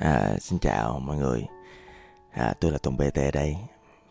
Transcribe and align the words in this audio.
À, 0.00 0.36
xin 0.40 0.58
chào 0.58 1.00
mọi 1.04 1.16
người, 1.16 1.46
à, 2.30 2.54
tôi 2.60 2.72
là 2.72 2.78
Tùng 2.78 2.96
BT 2.96 3.18
đây 3.32 3.56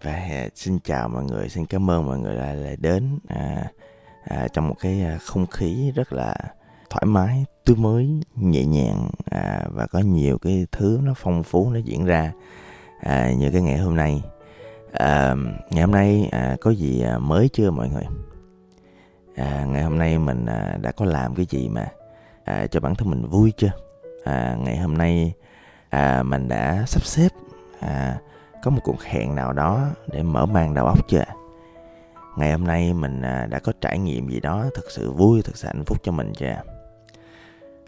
và 0.01 0.11
à, 0.11 0.47
xin 0.55 0.79
chào 0.83 1.09
mọi 1.09 1.23
người, 1.23 1.49
xin 1.49 1.65
cảm 1.65 1.89
ơn 1.89 2.05
mọi 2.05 2.19
người 2.19 2.35
đã 2.35 2.53
lại 2.53 2.75
đến 2.79 3.19
à, 3.27 3.71
à, 4.23 4.47
trong 4.53 4.67
một 4.67 4.75
cái 4.79 5.01
à, 5.01 5.17
không 5.17 5.47
khí 5.47 5.91
rất 5.95 6.13
là 6.13 6.35
thoải 6.89 7.05
mái, 7.05 7.45
tươi 7.65 7.75
mới, 7.75 8.21
nhẹ 8.35 8.65
nhàng 8.65 9.09
à, 9.25 9.65
và 9.69 9.87
có 9.87 9.99
nhiều 9.99 10.37
cái 10.37 10.65
thứ 10.71 10.99
nó 11.03 11.13
phong 11.17 11.43
phú 11.43 11.69
nó 11.69 11.79
diễn 11.79 12.05
ra 12.05 12.31
à, 12.99 13.31
như 13.31 13.51
cái 13.51 13.61
ngày 13.61 13.77
hôm 13.77 13.95
nay. 13.95 14.23
À, 14.91 15.35
ngày 15.69 15.81
hôm 15.81 15.91
nay 15.91 16.29
à, 16.31 16.57
có 16.61 16.71
gì 16.71 17.01
à, 17.01 17.17
mới 17.17 17.49
chưa 17.53 17.71
mọi 17.71 17.89
người? 17.89 18.05
À, 19.35 19.65
ngày 19.65 19.83
hôm 19.83 19.97
nay 19.97 20.17
mình 20.17 20.45
à, 20.45 20.77
đã 20.81 20.91
có 20.91 21.05
làm 21.05 21.35
cái 21.35 21.45
gì 21.49 21.69
mà 21.69 21.87
à, 22.43 22.67
cho 22.67 22.79
bản 22.79 22.95
thân 22.95 23.09
mình 23.09 23.27
vui 23.29 23.53
chưa? 23.57 23.71
À, 24.23 24.57
ngày 24.59 24.77
hôm 24.77 24.97
nay 24.97 25.33
à, 25.89 26.23
mình 26.23 26.47
đã 26.47 26.83
sắp 26.87 27.05
xếp 27.05 27.29
à, 27.79 28.17
có 28.63 28.71
một 28.71 28.81
cuộc 28.83 29.03
hẹn 29.03 29.35
nào 29.35 29.53
đó 29.53 29.85
để 30.07 30.23
mở 30.23 30.45
mang 30.45 30.73
đầu 30.73 30.85
óc 30.85 31.07
chưa 31.07 31.23
ngày 32.37 32.51
hôm 32.51 32.63
nay 32.63 32.93
mình 32.93 33.21
à, 33.21 33.47
đã 33.49 33.59
có 33.59 33.73
trải 33.81 33.99
nghiệm 33.99 34.29
gì 34.29 34.39
đó 34.39 34.65
thực 34.75 34.91
sự 34.91 35.11
vui 35.11 35.41
thực 35.41 35.57
sự 35.57 35.67
hạnh 35.67 35.85
phúc 35.85 35.97
cho 36.03 36.11
mình 36.11 36.33
chưa 36.37 36.55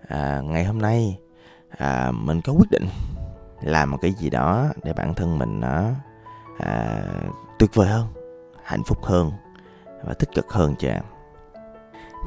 à, 0.07 0.41
ngày 0.43 0.65
hôm 0.65 0.81
nay 0.81 1.19
à, 1.77 2.11
mình 2.11 2.41
có 2.41 2.53
quyết 2.53 2.71
định 2.71 2.87
làm 3.61 3.91
một 3.91 3.97
cái 4.01 4.13
gì 4.13 4.29
đó 4.29 4.67
để 4.83 4.93
bản 4.93 5.13
thân 5.13 5.39
mình 5.39 5.59
nó 5.59 5.89
à, 6.59 7.01
tuyệt 7.59 7.69
vời 7.73 7.87
hơn 7.87 8.07
hạnh 8.63 8.83
phúc 8.83 9.03
hơn 9.03 9.31
và 10.03 10.13
tích 10.13 10.29
cực 10.35 10.51
hơn 10.51 10.75
chưa 10.79 10.99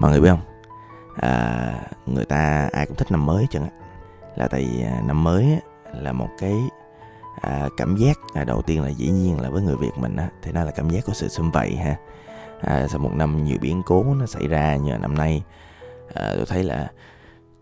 mọi 0.00 0.10
người 0.10 0.20
biết 0.20 0.28
không? 0.28 0.40
À, 1.16 1.74
người 2.06 2.24
ta 2.24 2.68
ai 2.72 2.86
cũng 2.86 2.96
thích 2.96 3.10
năm 3.10 3.26
mới 3.26 3.46
chẳng 3.50 3.68
là 4.36 4.48
tại 4.48 4.68
vì 4.72 4.82
à, 4.82 5.02
năm 5.06 5.24
mới 5.24 5.58
là 5.92 6.12
một 6.12 6.28
cái 6.38 6.54
à, 7.40 7.68
cảm 7.76 7.96
giác 7.96 8.18
à, 8.34 8.44
đầu 8.44 8.62
tiên 8.62 8.82
là 8.82 8.88
dĩ 8.88 9.10
nhiên 9.10 9.40
là 9.40 9.50
với 9.50 9.62
người 9.62 9.76
Việt 9.76 9.92
mình 9.96 10.16
á, 10.16 10.28
thì 10.42 10.52
nó 10.52 10.64
là 10.64 10.70
cảm 10.70 10.90
giác 10.90 11.04
của 11.06 11.12
sự 11.12 11.28
xâm 11.28 11.50
vầy 11.50 11.76
ha. 11.76 11.96
À, 12.60 12.86
sau 12.88 12.98
một 12.98 13.14
năm 13.14 13.44
nhiều 13.44 13.58
biến 13.60 13.82
cố 13.86 14.04
nó 14.04 14.26
xảy 14.26 14.48
ra 14.48 14.76
như 14.76 14.96
năm 14.98 15.14
nay 15.14 15.42
à, 16.14 16.32
tôi 16.36 16.46
thấy 16.46 16.64
là 16.64 16.90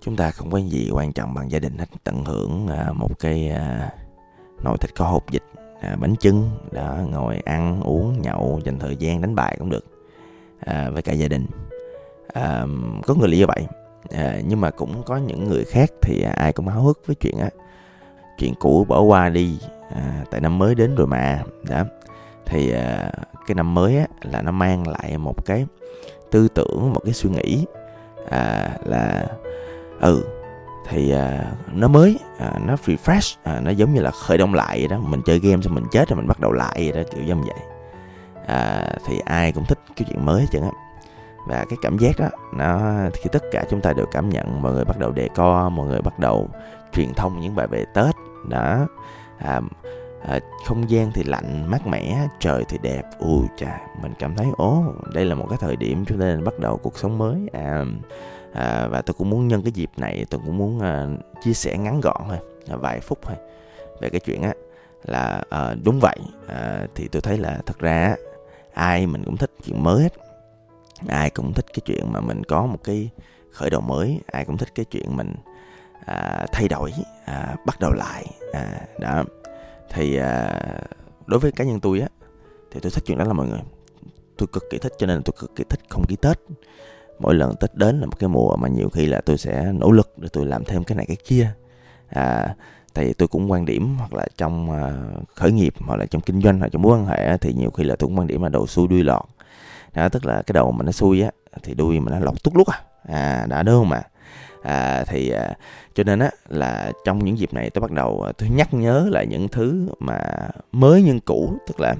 chúng 0.01 0.17
ta 0.17 0.31
không 0.31 0.51
có 0.51 0.59
gì 0.59 0.91
quan 0.93 1.13
trọng 1.13 1.35
bằng 1.35 1.51
gia 1.51 1.59
đình 1.59 1.79
hết 1.79 1.87
tận 2.05 2.25
hưởng 2.25 2.69
à, 2.69 2.93
một 2.93 3.19
cái 3.19 3.49
à, 3.49 3.91
nồi 4.65 4.77
thịt 4.81 4.95
kho 4.95 5.07
hộp 5.07 5.25
vịt 5.31 5.43
à, 5.81 5.97
bánh 6.01 6.17
trưng 6.17 6.51
đó 6.73 6.97
ngồi 7.11 7.41
ăn 7.45 7.81
uống 7.81 8.23
nhậu 8.23 8.61
dành 8.65 8.79
thời 8.79 8.97
gian 8.97 9.21
đánh 9.21 9.35
bài 9.35 9.57
cũng 9.59 9.71
được 9.71 9.85
à, 10.61 10.91
với 10.91 11.03
cả 11.03 11.13
gia 11.13 11.29
đình. 11.29 11.47
À, 12.33 12.67
có 13.07 13.15
người 13.15 13.29
lý 13.29 13.39
như 13.39 13.47
vậy 13.47 13.67
à, 14.11 14.37
nhưng 14.47 14.61
mà 14.61 14.71
cũng 14.71 15.03
có 15.03 15.17
những 15.17 15.49
người 15.49 15.65
khác 15.65 15.91
thì 16.03 16.23
à, 16.23 16.33
ai 16.37 16.53
cũng 16.53 16.69
háo 16.69 16.83
hức 16.83 17.07
với 17.07 17.17
chuyện 17.17 17.39
á. 17.39 17.49
Chuyện 18.39 18.55
cũ 18.61 18.85
bỏ 18.89 19.01
qua 19.01 19.29
đi 19.29 19.59
à, 19.95 20.25
tại 20.31 20.41
năm 20.41 20.59
mới 20.59 20.75
đến 20.75 20.95
rồi 20.95 21.07
mà 21.07 21.43
đó. 21.69 21.83
Thì 22.47 22.73
à, 22.73 23.13
cái 23.47 23.55
năm 23.55 23.75
mới 23.75 23.99
á, 23.99 24.07
là 24.23 24.43
nó 24.43 24.51
mang 24.51 24.89
lại 24.89 25.19
một 25.19 25.45
cái 25.47 25.67
tư 26.31 26.49
tưởng 26.49 26.93
một 26.93 27.01
cái 27.05 27.15
suy 27.15 27.31
nghĩ 27.31 27.65
à, 28.31 28.71
là 28.85 29.27
ừ 30.01 30.25
thì 30.89 31.11
à, 31.11 31.53
nó 31.73 31.89
mới 31.89 32.19
à, 32.39 32.53
nó 32.67 32.75
refresh 32.87 33.37
à, 33.43 33.61
nó 33.61 33.71
giống 33.71 33.95
như 33.95 34.01
là 34.01 34.11
khởi 34.11 34.39
động 34.39 34.55
lại 34.55 34.79
vậy 34.79 34.89
đó. 34.89 34.99
Mình 34.99 35.23
chơi 35.27 35.39
game 35.39 35.63
xong 35.63 35.75
mình 35.75 35.85
chết 35.93 36.09
rồi 36.09 36.17
mình 36.17 36.29
bắt 36.29 36.41
đầu 36.41 36.53
lại 36.53 36.75
vậy 36.77 36.93
đó 36.93 37.11
kiểu 37.15 37.25
giống 37.25 37.43
vậy. 37.43 37.59
À, 38.47 38.85
thì 39.07 39.19
ai 39.25 39.53
cũng 39.53 39.65
thích 39.65 39.79
cái 39.97 40.07
chuyện 40.09 40.27
mới 40.27 40.47
chẳng 40.53 40.63
á 40.63 40.71
và 41.47 41.65
cái 41.69 41.79
cảm 41.83 41.99
giác 41.99 42.19
đó 42.19 42.29
nó 42.57 42.99
khi 43.15 43.31
tất 43.33 43.43
cả 43.51 43.65
chúng 43.71 43.81
ta 43.81 43.93
đều 43.93 44.07
cảm 44.07 44.29
nhận 44.29 44.63
mọi 44.63 44.73
người 44.73 44.85
bắt 44.85 44.99
đầu 44.99 45.11
đề 45.11 45.29
co 45.35 45.69
mọi 45.69 45.87
người 45.87 46.01
bắt 46.01 46.19
đầu 46.19 46.49
truyền 46.93 47.15
thông 47.15 47.41
những 47.41 47.55
bài 47.55 47.67
về 47.67 47.85
tết 47.95 48.15
đó. 48.49 48.87
À, 49.39 49.61
à, 50.29 50.41
không 50.67 50.91
gian 50.91 51.11
thì 51.15 51.25
lạnh 51.25 51.71
mát 51.71 51.87
mẻ 51.87 52.29
trời 52.41 52.65
thì 52.69 52.79
đẹp. 52.83 53.03
Ui 53.19 53.47
chà 53.57 53.81
mình 54.03 54.13
cảm 54.19 54.37
thấy 54.37 54.47
ố 54.57 54.85
đây 55.15 55.25
là 55.25 55.35
một 55.35 55.47
cái 55.49 55.59
thời 55.61 55.77
điểm 55.77 56.05
chúng 56.05 56.19
ta 56.19 56.25
nên 56.25 56.45
bắt 56.45 56.59
đầu 56.59 56.77
cuộc 56.77 56.99
sống 56.99 57.19
mới. 57.19 57.49
À, 57.53 57.85
à, 58.53 58.89
và 58.91 59.03
tôi 59.03 59.15
cũng 59.19 59.31
muốn 59.31 59.49
nhân 59.49 59.63
cái 59.63 59.73
dịp 59.73 59.91
này 59.97 60.27
tôi 60.31 60.41
cũng 60.47 60.59
muốn 60.59 60.81
à, 60.81 61.07
chia 61.43 61.53
sẻ 61.53 61.79
ngắn 61.79 62.01
gọn 62.01 62.23
thôi 62.29 62.39
à, 62.69 62.77
vài 62.77 63.01
phút 63.01 63.19
thôi 63.23 63.37
về 64.01 64.09
cái 64.09 64.21
chuyện 64.21 64.43
á 64.43 64.53
là 65.05 65.43
à, 65.51 65.75
đúng 65.85 66.01
vậy. 66.01 66.17
À, 66.47 66.87
thì 66.95 67.09
tôi 67.09 67.23
thấy 67.23 67.39
là 67.39 67.59
thật 67.67 67.79
ra 67.79 68.17
ai 68.75 69.07
mình 69.07 69.25
cũng 69.25 69.37
thích 69.37 69.51
chuyện 69.65 69.85
mới 69.85 70.03
hết 70.03 70.13
ai 71.09 71.31
cũng 71.31 71.53
thích 71.53 71.67
cái 71.69 71.81
chuyện 71.85 72.13
mà 72.13 72.21
mình 72.21 72.45
có 72.45 72.67
một 72.67 72.79
cái 72.85 73.11
khởi 73.51 73.71
đầu 73.71 73.81
mới 73.81 74.21
ai 74.27 74.45
cũng 74.45 74.57
thích 74.57 74.75
cái 74.75 74.85
chuyện 74.85 75.17
mình 75.17 75.35
à, 76.07 76.47
thay 76.53 76.69
đổi 76.69 76.93
à, 77.25 77.57
bắt 77.67 77.81
đầu 77.81 77.93
lại 77.93 78.27
à, 78.53 78.81
đó. 79.01 79.25
Thì 79.91 80.17
à, 80.17 80.63
đối 81.27 81.41
với 81.41 81.53
cá 81.53 81.65
nhân 81.65 81.81
tôi 81.81 82.01
á 82.01 82.09
thì 82.71 82.81
tôi 82.81 82.91
thích 82.91 83.05
chuyện 83.07 83.19
đó 83.19 83.25
là 83.25 83.33
mọi 83.33 83.49
người. 83.49 83.61
Tôi 84.37 84.47
cực 84.53 84.65
kỳ 84.71 84.79
thích 84.79 84.93
cho 84.99 85.07
nên 85.07 85.23
tôi 85.23 85.35
cực 85.41 85.57
kỳ 85.57 85.65
thích 85.69 85.81
không 85.89 86.05
khí 86.09 86.17
tết. 86.17 86.39
Mỗi 87.19 87.35
lần 87.35 87.55
tết 87.61 87.75
đến 87.75 88.01
là 88.01 88.07
một 88.07 88.19
cái 88.19 88.29
mùa 88.29 88.57
mà 88.57 88.69
nhiều 88.69 88.89
khi 88.89 89.07
là 89.07 89.21
tôi 89.21 89.39
sẽ 89.39 89.73
nỗ 89.73 89.91
lực 89.91 90.13
để 90.17 90.29
tôi 90.33 90.47
làm 90.47 90.65
thêm 90.65 90.85
cái 90.85 90.97
này 90.97 91.07
cái 91.07 91.17
kia. 91.25 91.51
À, 92.09 92.55
tại 92.95 93.15
tôi 93.19 93.29
cũng 93.29 93.51
quan 93.51 93.65
điểm 93.65 93.97
hoặc 93.99 94.15
là 94.15 94.27
trong 94.37 94.71
uh, 94.71 95.29
khởi 95.35 95.53
nghiệp 95.53 95.75
hoặc 95.79 95.97
là 95.97 96.07
trong 96.07 96.23
kinh 96.23 96.43
doanh 96.43 96.59
hoặc 96.59 96.69
trong 96.73 96.83
mối 96.83 96.99
quan 96.99 97.07
hệ 97.07 97.39
thì 97.39 97.53
nhiều 97.53 97.71
khi 97.71 97.85
là 97.85 97.97
tôi 97.97 98.09
cũng 98.09 98.19
quan 98.19 98.27
điểm 98.27 98.43
là 98.43 98.49
đầu 98.49 98.67
xuôi 98.67 98.89
đuôi 98.89 99.05
lọt 99.05 99.23
đó 99.95 100.09
tức 100.09 100.27
là 100.27 100.43
cái 100.47 100.53
đầu 100.53 100.73
mà 100.73 100.85
nó 100.85 100.93
xui 100.93 101.23
á 101.23 101.31
thì 101.63 101.75
đuôi 101.75 102.01
mà 102.01 102.13
nó 102.13 102.19
lọt 102.19 102.43
tút 102.43 102.57
lút 102.57 102.67
à. 102.67 102.81
À 103.09 103.47
đã 103.49 103.63
đúng 103.63 103.75
không 103.75 103.89
mà 103.89 104.03
à, 104.63 105.05
thì 105.07 105.31
à, 105.31 105.55
cho 105.95 106.05
nên 106.05 106.19
á 106.19 106.31
là 106.49 106.93
trong 107.05 107.25
những 107.25 107.39
dịp 107.39 107.55
này 107.55 107.71
tôi 107.71 107.81
bắt 107.81 107.91
đầu 107.91 108.23
à, 108.27 108.33
tôi 108.39 108.49
nhắc 108.49 108.75
nhớ 108.75 109.09
lại 109.11 109.27
những 109.27 109.49
thứ 109.49 109.89
mà 109.99 110.21
mới 110.73 111.03
nhưng 111.03 111.21
cũ. 111.21 111.55
Tức 111.67 111.81
là 111.81 111.95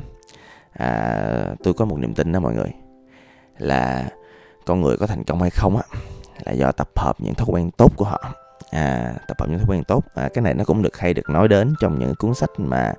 à, 0.73 1.55
tôi 1.63 1.75
có 1.75 1.85
một 1.85 1.99
niềm 1.99 2.15
tin 2.15 2.33
đó 2.33 2.41
mọi 2.41 2.55
người 2.55 2.71
là 3.59 4.09
con 4.67 4.81
người 4.81 4.97
có 4.97 5.07
thành 5.07 5.25
công 5.25 5.41
hay 5.41 5.51
không 5.51 5.77
á 5.77 5.83
là 6.45 6.53
do 6.53 6.73
tập 6.73 6.89
hợp 6.97 7.21
những 7.21 7.35
thói 7.35 7.47
quen 7.51 7.71
tốt 7.71 7.93
của 7.97 8.05
họ. 8.05 8.35
À, 8.71 9.15
tập 9.29 9.41
hợp 9.41 9.49
những 9.49 9.59
thói 9.59 9.67
quen 9.69 9.85
tốt. 9.85 10.05
À, 10.15 10.29
cái 10.35 10.43
này 10.43 10.55
nó 10.55 10.65
cũng 10.65 10.83
được 10.83 10.99
hay 10.99 11.15
được 11.15 11.31
nói 11.31 11.49
đến 11.49 11.75
trong 11.81 11.99
những 11.99 12.15
cuốn 12.15 12.35
sách 12.35 12.51
mà 12.57 12.93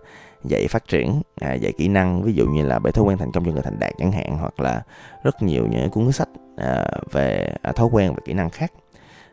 dạy 0.43 0.67
phát 0.67 0.87
triển 0.87 1.21
à, 1.41 1.53
dạy 1.53 1.73
kỹ 1.77 1.87
năng 1.87 2.23
ví 2.23 2.33
dụ 2.33 2.47
như 2.47 2.65
là 2.65 2.79
bảy 2.79 2.93
thói 2.93 3.05
quen 3.05 3.17
thành 3.17 3.31
công 3.31 3.45
cho 3.45 3.51
người 3.51 3.61
thành 3.61 3.79
đạt 3.79 3.93
chẳng 3.97 4.11
hạn 4.11 4.37
hoặc 4.37 4.59
là 4.59 4.81
rất 5.23 5.41
nhiều 5.41 5.67
những 5.67 5.89
cuốn 5.89 6.11
sách 6.11 6.29
à, 6.57 6.85
về 7.11 7.55
à, 7.61 7.71
thói 7.71 7.87
quen 7.91 8.13
và 8.13 8.19
kỹ 8.25 8.33
năng 8.33 8.49
khác. 8.49 8.71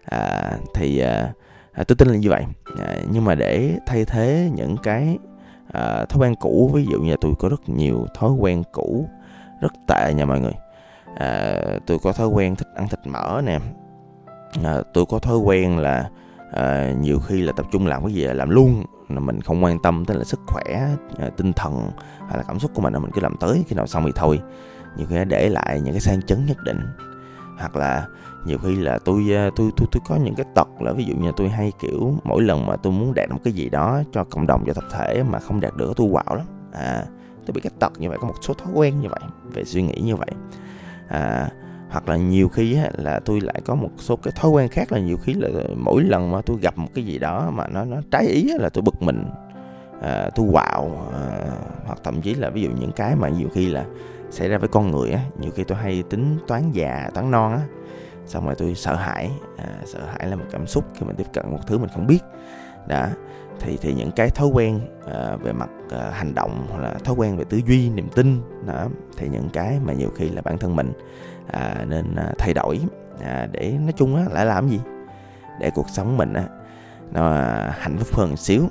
À, 0.05 0.53
thì 0.75 0.99
à, 0.99 1.33
à, 1.73 1.85
tôi 1.85 1.97
tin 1.97 2.09
là 2.09 2.17
như 2.17 2.31
vậy. 2.31 2.45
À, 2.79 2.97
nhưng 3.13 3.25
mà 3.25 3.35
để 3.35 3.77
thay 3.87 4.05
thế 4.05 4.51
những 4.55 4.77
cái 4.83 5.19
à, 5.73 6.05
thói 6.05 6.19
quen 6.21 6.35
cũ 6.41 6.71
ví 6.75 6.87
dụ 6.91 7.01
như 7.01 7.11
là 7.11 7.17
tôi 7.21 7.33
có 7.39 7.49
rất 7.49 7.69
nhiều 7.69 8.07
thói 8.15 8.31
quen 8.31 8.63
cũ 8.73 9.09
rất 9.61 9.73
tệ 9.89 10.15
nha 10.15 10.25
mọi 10.25 10.41
người. 10.41 10.55
À, 11.17 11.61
tôi 11.87 11.99
có 11.99 12.13
thói 12.13 12.29
quen 12.29 12.57
thích 12.57 12.69
ăn 12.77 12.89
thịt 12.89 13.01
mỡ 13.05 13.41
nè. 13.45 13.59
À, 14.65 14.83
tôi 14.95 15.07
có 15.07 15.19
thói 15.19 15.39
quen 15.39 15.79
là 15.79 16.11
à, 16.53 16.93
nhiều 17.01 17.19
khi 17.19 17.43
là 17.43 17.53
tập 17.53 17.67
trung 17.73 17.87
làm 17.87 18.05
cái 18.05 18.13
gì 18.13 18.25
là 18.25 18.33
làm 18.33 18.51
luôn 18.51 18.85
là 19.15 19.21
mình 19.21 19.41
không 19.41 19.65
quan 19.65 19.79
tâm 19.79 20.05
tới 20.05 20.17
là 20.17 20.25
sức 20.25 20.41
khỏe 20.47 20.89
ờ, 21.19 21.31
tinh 21.37 21.53
thần 21.53 21.91
hay 22.29 22.37
là 22.37 22.43
cảm 22.49 22.59
xúc 22.59 22.71
của 22.75 22.83
mình 22.83 22.93
là 22.93 22.99
mình 22.99 23.11
cứ 23.15 23.21
làm 23.21 23.37
tới 23.37 23.65
khi 23.69 23.77
nào 23.77 23.87
xong 23.87 24.05
thì 24.07 24.13
thôi. 24.15 24.41
Nhiều 24.97 25.07
khi 25.11 25.17
để 25.29 25.49
lại 25.49 25.81
những 25.81 25.93
cái 25.93 26.01
sang 26.01 26.23
chấn 26.23 26.47
nhất 26.47 26.57
định. 26.65 26.81
Hoặc 27.59 27.77
là 27.77 28.07
nhiều 28.45 28.59
khi 28.59 28.77
là 28.77 28.99
tôi 29.05 29.31
ờ, 29.35 29.51
tôi 29.57 29.71
tôi 29.77 29.89
tôi 29.93 30.01
có 30.07 30.17
những 30.17 30.35
cái 30.35 30.47
tật 30.55 30.69
là 30.81 30.93
ví 30.93 31.05
dụ 31.05 31.15
như 31.15 31.33
tôi 31.37 31.49
hay, 31.49 31.73
kiểu, 31.79 32.15
mỗi 32.25 32.43
lần 32.43 32.67
mà 32.67 32.77
tôi 32.77 32.93
muốn 32.93 33.15
đạt 33.15 33.31
một 33.31 33.39
cái 33.45 33.53
gì 33.53 33.69
đó 33.69 34.03
cho 34.13 34.25
cộng 34.25 34.47
đồng, 34.47 34.65
cho 34.67 34.73
tập 34.73 34.85
thể 34.93 35.23
mà 35.23 35.39
không 35.39 35.61
đạt 35.61 35.77
được 35.77 35.93
tôi 35.97 36.09
quạo 36.13 36.37
lắm. 36.37 36.47
À 36.73 37.05
tôi 37.47 37.53
bị 37.53 37.61
cái 37.61 37.73
tật 37.79 37.93
như 37.99 38.09
vậy, 38.09 38.19
có 38.21 38.29
một 38.29 38.35
số 38.41 38.55
thói 38.55 38.73
quen 38.75 39.01
như 39.01 39.09
vậy, 39.09 39.21
về 39.53 39.65
suy 39.65 39.83
nghĩ 39.83 40.01
như 40.01 40.17
vậy. 40.17 40.31
À 41.09 41.51
hoặc 41.91 42.09
là 42.09 42.17
nhiều 42.17 42.49
khi 42.49 42.77
á, 42.77 42.91
là 42.97 43.21
tôi 43.25 43.41
lại 43.41 43.61
có 43.65 43.75
một 43.75 43.91
số 43.99 44.17
cái 44.17 44.33
thói 44.37 44.51
quen 44.51 44.69
khác 44.69 44.93
là 44.93 44.99
nhiều 44.99 45.17
khi 45.17 45.35
là 45.35 45.49
mỗi 45.77 46.05
lần 46.05 46.31
mà 46.31 46.43
tôi 46.43 46.57
gặp 46.61 46.79
một 46.79 46.89
cái 46.95 47.05
gì 47.05 47.19
đó 47.19 47.51
mà 47.51 47.67
nó 47.69 47.85
nó 47.85 47.97
trái 48.11 48.27
ý 48.27 48.51
á, 48.51 48.57
là 48.59 48.69
tôi 48.69 48.83
bực 48.83 49.03
mình 49.03 49.25
à, 50.03 50.31
tôi 50.35 50.47
quạo 50.53 51.09
à, 51.13 51.51
hoặc 51.87 51.99
thậm 52.05 52.23
chí 52.23 52.35
là 52.35 52.51
ví 52.51 52.63
dụ 52.63 52.71
những 52.81 52.93
cái 52.93 53.17
mà 53.17 53.29
nhiều 53.29 53.49
khi 53.55 53.69
là 53.69 53.85
xảy 54.31 54.49
ra 54.49 54.59
với 54.59 54.69
con 54.69 54.91
người 54.91 55.11
á 55.11 55.21
nhiều 55.41 55.51
khi 55.51 55.65
tôi 55.65 55.79
hay 55.79 56.03
tính 56.11 56.39
toán 56.47 56.73
già 56.73 57.11
toán 57.15 57.31
non 57.31 57.53
á 57.53 57.61
xong 58.27 58.47
rồi 58.47 58.55
tôi 58.55 58.75
sợ 58.75 58.95
hãi 58.95 59.31
à, 59.57 59.67
sợ 59.85 59.99
hãi 60.07 60.29
là 60.29 60.37
một 60.37 60.45
cảm 60.51 60.67
xúc 60.67 60.85
khi 60.95 61.07
mình 61.07 61.17
tiếp 61.17 61.27
cận 61.33 61.51
một 61.51 61.59
thứ 61.67 61.79
mình 61.79 61.91
không 61.95 62.07
biết. 62.07 62.19
Đó 62.89 63.07
thì 63.61 63.79
thì 63.81 63.95
những 63.95 64.11
cái 64.17 64.31
thói 64.31 64.49
quen 64.49 64.81
à, 65.07 65.37
về 65.37 65.53
mặt 65.53 65.71
à, 65.91 66.11
hành 66.11 66.35
động 66.35 66.67
hoặc 66.71 66.79
là 66.79 66.95
thói 67.05 67.15
quen 67.15 67.37
về 67.37 67.45
tư 67.45 67.61
duy 67.67 67.91
niềm 67.91 68.09
tin 68.15 68.41
đó 68.67 68.89
thì 69.17 69.29
những 69.29 69.49
cái 69.53 69.79
mà 69.85 69.93
nhiều 69.93 70.11
khi 70.17 70.29
là 70.29 70.43
bản 70.43 70.59
thân 70.59 70.77
mình 70.77 70.93
à, 71.53 71.85
nên 71.89 72.15
à, 72.15 72.33
thay 72.39 72.55
đổi 72.55 72.81
à, 73.25 73.47
để 73.53 73.75
nói 73.81 73.93
chung 73.97 74.17
á 74.17 74.25
lại 74.31 74.47
làm 74.47 74.69
gì? 74.69 74.81
Để 75.61 75.71
cuộc 75.75 75.87
sống 75.91 76.17
mình 76.17 76.33
á 76.33 76.45
nó 77.13 77.31
à, 77.31 77.75
hạnh 77.79 77.99
phúc 77.99 78.09
hơn 78.13 78.37
xíu 78.37 78.63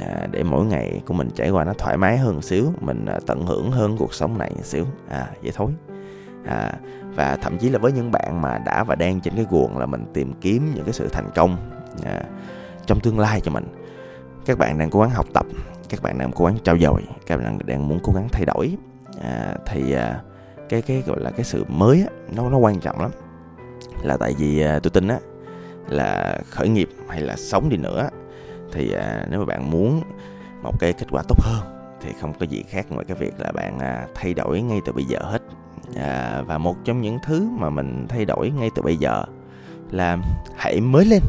à, 0.00 0.26
để 0.30 0.42
mỗi 0.42 0.64
ngày 0.64 1.02
của 1.06 1.14
mình 1.14 1.30
trải 1.34 1.50
qua 1.50 1.64
nó 1.64 1.72
thoải 1.72 1.96
mái 1.96 2.18
hơn 2.18 2.42
xíu 2.42 2.72
mình 2.80 3.06
à, 3.06 3.18
tận 3.26 3.46
hưởng 3.46 3.70
hơn 3.70 3.96
cuộc 3.98 4.14
sống 4.14 4.38
này 4.38 4.52
xíu. 4.62 4.84
À 5.08 5.26
vậy 5.42 5.52
thôi. 5.54 5.72
À, 6.46 6.72
và 7.14 7.36
thậm 7.36 7.58
chí 7.58 7.68
là 7.68 7.78
với 7.78 7.92
những 7.92 8.12
bạn 8.12 8.40
mà 8.42 8.58
đã 8.58 8.84
và 8.84 8.94
đang 8.94 9.20
trên 9.20 9.34
cái 9.36 9.46
guồng 9.50 9.78
là 9.78 9.86
mình 9.86 10.04
tìm 10.14 10.32
kiếm 10.40 10.72
những 10.74 10.84
cái 10.84 10.92
sự 10.92 11.08
thành 11.08 11.30
công 11.34 11.56
à, 12.04 12.22
trong 12.86 13.00
tương 13.00 13.18
lai 13.18 13.40
cho 13.40 13.50
mình. 13.50 13.64
Các 14.46 14.58
bạn 14.58 14.78
đang 14.78 14.90
cố 14.90 15.00
gắng 15.00 15.10
học 15.10 15.26
tập 15.34 15.46
các 15.88 16.02
bạn 16.02 16.18
đang 16.18 16.32
cố 16.32 16.44
gắng 16.44 16.56
trao 16.64 16.78
dồi 16.78 17.04
các 17.26 17.36
bạn 17.36 17.58
đang 17.64 17.88
muốn 17.88 18.00
cố 18.02 18.12
gắng 18.12 18.28
thay 18.32 18.44
đổi 18.44 18.76
à, 19.22 19.54
thì 19.66 19.92
à, 19.92 20.20
cái 20.68 20.82
cái 20.82 21.02
gọi 21.06 21.20
là 21.20 21.30
cái 21.30 21.44
sự 21.44 21.64
mới 21.68 22.00
á, 22.00 22.08
nó 22.36 22.50
nó 22.50 22.56
quan 22.56 22.80
trọng 22.80 23.00
lắm. 23.00 23.10
Là 24.02 24.16
tại 24.16 24.34
vì 24.38 24.60
à, 24.60 24.78
tôi 24.82 24.90
tin 24.90 25.08
á 25.08 25.18
là 25.88 26.38
khởi 26.50 26.68
nghiệp 26.68 26.88
hay 27.08 27.20
là 27.20 27.36
sống 27.36 27.68
đi 27.68 27.76
nữa 27.76 28.08
thì 28.72 28.92
à, 28.92 29.26
nếu 29.30 29.40
mà 29.40 29.46
bạn 29.46 29.70
muốn 29.70 30.02
một 30.62 30.80
cái 30.80 30.92
kết 30.92 31.06
quả 31.10 31.22
tốt 31.28 31.40
hơn 31.40 31.60
thì 32.00 32.12
không 32.20 32.32
có 32.40 32.46
gì 32.46 32.64
khác 32.68 32.86
ngoài 32.90 33.04
cái 33.08 33.16
việc 33.16 33.40
là 33.40 33.52
bạn 33.52 33.78
à, 33.78 34.06
thay 34.14 34.34
đổi 34.34 34.60
ngay 34.60 34.80
từ 34.84 34.92
bây 34.92 35.04
giờ 35.04 35.18
hết. 35.22 35.42
À, 35.96 36.42
và 36.46 36.58
một 36.58 36.76
trong 36.84 37.00
những 37.00 37.18
thứ 37.24 37.48
mà 37.58 37.70
mình 37.70 38.06
thay 38.08 38.24
đổi 38.24 38.50
ngay 38.50 38.70
từ 38.74 38.82
bây 38.82 38.96
giờ 38.96 39.24
là 39.90 40.18
hãy 40.56 40.80
mới 40.80 41.04
lên. 41.04 41.22